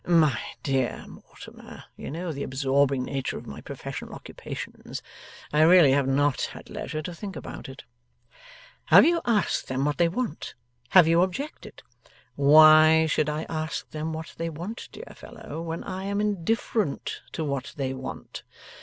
[0.03, 5.03] 'My dear Mortimer, you know the absorbing nature of my professional occupations;
[5.53, 7.83] I really have not had leisure to think about it.'
[8.85, 10.55] 'Have you asked them what they want?
[10.89, 11.83] Have you objected?'
[12.33, 17.71] 'Why should I ask them what they want, dear fellow, when I am indifferent what
[17.77, 18.41] they want?